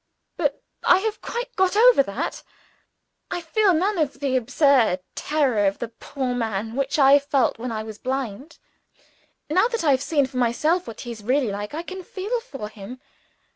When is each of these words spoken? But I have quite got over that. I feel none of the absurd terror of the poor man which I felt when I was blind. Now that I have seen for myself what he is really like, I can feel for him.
But 0.35 0.63
I 0.83 0.97
have 1.01 1.21
quite 1.21 1.55
got 1.55 1.77
over 1.77 2.01
that. 2.01 2.41
I 3.29 3.39
feel 3.39 3.71
none 3.71 3.99
of 3.99 4.19
the 4.19 4.35
absurd 4.35 5.01
terror 5.13 5.67
of 5.67 5.77
the 5.77 5.89
poor 5.89 6.33
man 6.33 6.75
which 6.75 6.97
I 6.97 7.19
felt 7.19 7.59
when 7.59 7.71
I 7.71 7.83
was 7.83 7.99
blind. 7.99 8.57
Now 9.47 9.67
that 9.67 9.83
I 9.83 9.91
have 9.91 10.01
seen 10.01 10.25
for 10.25 10.37
myself 10.37 10.87
what 10.87 11.01
he 11.01 11.11
is 11.11 11.23
really 11.23 11.51
like, 11.51 11.75
I 11.75 11.83
can 11.83 12.01
feel 12.03 12.39
for 12.39 12.67
him. 12.67 12.99